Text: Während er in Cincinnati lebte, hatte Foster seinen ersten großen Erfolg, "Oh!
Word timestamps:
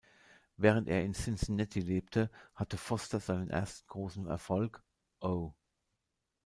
Während 0.57 0.87
er 0.87 1.03
in 1.03 1.13
Cincinnati 1.13 1.79
lebte, 1.79 2.31
hatte 2.55 2.77
Foster 2.77 3.19
seinen 3.19 3.51
ersten 3.51 3.85
großen 3.87 4.25
Erfolg, 4.25 4.81
"Oh! 5.19 5.51